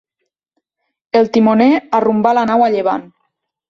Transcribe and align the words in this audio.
El 1.21 1.31
timoner 1.37 1.71
arrumbà 2.01 2.35
la 2.41 2.51
nau 2.55 2.69
a 2.71 2.75
llevant. 2.79 3.11